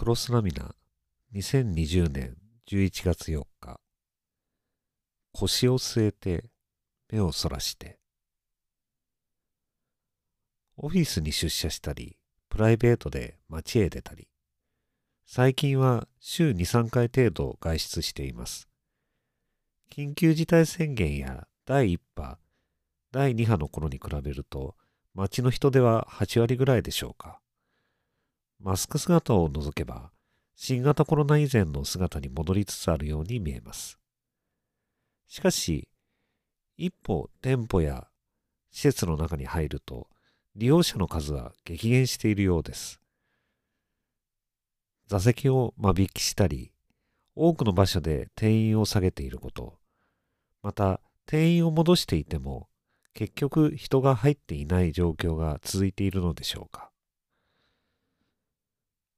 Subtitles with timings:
[0.00, 0.74] クロスラミナ
[1.34, 2.34] 2020年
[2.66, 3.78] 11月4日。
[5.34, 6.46] 腰を据えて
[7.12, 7.98] 目をそらして。
[10.78, 12.16] オフィスに出社したり
[12.48, 14.26] プライベートで街へ出たり。
[15.26, 18.70] 最近は週2、3回程度外出しています。
[19.92, 22.38] 緊急事態宣言や第1波
[23.12, 24.76] 第2波の頃に比べると
[25.12, 27.38] 街の人出は8割ぐらいでしょうか。
[28.62, 30.10] マスク姿を除けば、
[30.54, 33.98] 新型コロナ以前の姿に戻りつつあるように見えます。
[35.26, 35.88] しかし、
[36.76, 38.08] 一歩店舗や
[38.70, 40.08] 施設の中に入ると、
[40.56, 43.00] 利用者の数は激減しているようです。
[45.06, 46.72] 座席を間引きしたり、
[47.34, 49.78] 多くの場所で定員を下げていること、
[50.62, 52.68] また定員を戻していても、
[53.14, 56.90] 結局人が入っていない状況が続いているのでしょうか。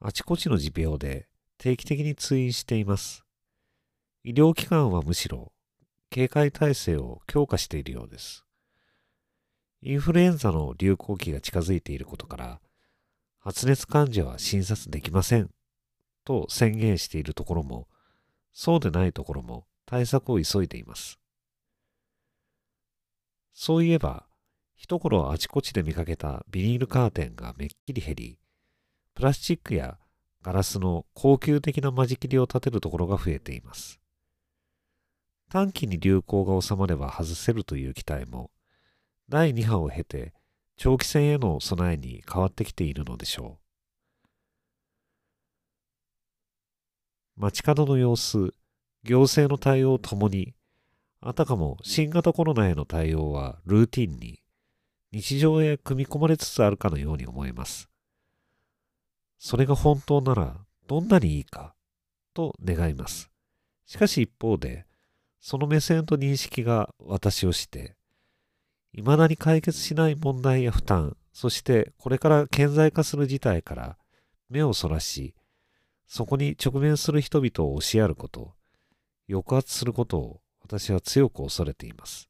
[0.00, 1.26] あちこちの持病で
[1.58, 3.24] 定期的に通院しています。
[4.24, 5.52] 医療機関はむしろ
[6.10, 8.44] 警戒体制を強化しているようです。
[9.82, 12.60] インフルエンザの流行期が近づいていることから、
[13.38, 15.50] 発熱患者は診察できません
[16.24, 17.86] と宣言しているところも、
[18.52, 21.18] そうでないところも対策を急いでいます。
[23.52, 24.26] そういえば、
[24.74, 28.38] 一頃あちこちで見かけたビニールカーテンがめっきり減り、
[29.16, 29.96] プラスチックや
[30.42, 33.98] ガラスの高級的な間仕切りを立てるところが増えています。
[35.48, 38.50] 短期に流行が収まれば外せるという期待も、
[39.30, 40.34] 第2波を経て
[40.76, 43.58] 長期戦への備えに変わってきているのでしょ
[47.38, 47.40] う。
[47.40, 48.52] 街角の様子、
[49.02, 50.54] 行政の対応ともに、
[51.22, 54.42] あたかも新型コロナへの対応はルーティンに、
[55.10, 57.88] 日常へ組み込まれつつあるかのように思えます。
[59.38, 61.74] それが本当ならどんなにいいか
[62.34, 63.30] と願います。
[63.86, 64.86] しかし一方で、
[65.40, 67.96] その目線と認識が私をして、
[68.92, 73.98] 未だに解決しない問題や負担、そしてこれから顕在化する事態から
[74.48, 75.34] 目をそらし、
[76.06, 78.54] そこに直面する人々を押しやること、
[79.28, 82.28] 抑圧することを私は強く恐れています。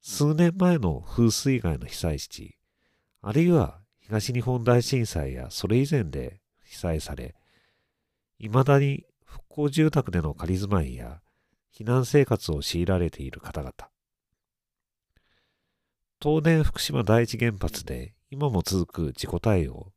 [0.00, 2.56] 数年前の風水害の被災地、
[3.20, 7.34] あるいは東日本大震災やそれ以前で被災され、
[8.38, 11.20] 未だに復興住宅での仮住まいや
[11.76, 13.72] 避難生活を強いられている方々。
[16.22, 19.92] 東電福島第一原発で今も続く自己対応。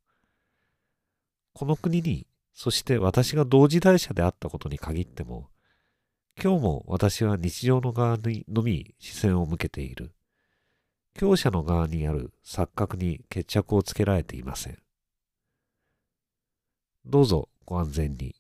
[1.54, 5.50] この国に、そして私が同時代者であったことに限っても、
[6.42, 10.14] 今日も私は日常の側にのみ視線を向けている。
[11.14, 14.78] 強者の側にある錯覚に決着をつけられていません。
[17.06, 18.36] どうぞご安全に、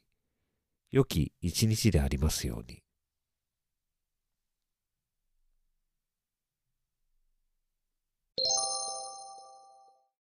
[0.91, 2.83] 良き一日でありますように。